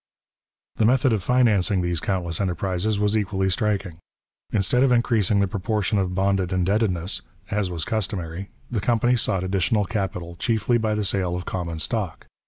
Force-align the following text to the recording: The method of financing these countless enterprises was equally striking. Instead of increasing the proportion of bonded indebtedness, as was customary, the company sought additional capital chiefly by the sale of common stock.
The 0.77 0.85
method 0.85 1.13
of 1.13 1.21
financing 1.21 1.83
these 1.83 1.99
countless 1.99 2.41
enterprises 2.41 2.99
was 2.99 3.15
equally 3.15 3.51
striking. 3.51 3.99
Instead 4.51 4.81
of 4.81 4.91
increasing 4.91 5.41
the 5.41 5.47
proportion 5.47 5.99
of 5.99 6.15
bonded 6.15 6.51
indebtedness, 6.51 7.21
as 7.51 7.69
was 7.69 7.85
customary, 7.85 8.49
the 8.71 8.81
company 8.81 9.15
sought 9.15 9.43
additional 9.43 9.85
capital 9.85 10.37
chiefly 10.37 10.79
by 10.79 10.95
the 10.95 11.05
sale 11.05 11.35
of 11.35 11.45
common 11.45 11.77
stock. 11.77 12.25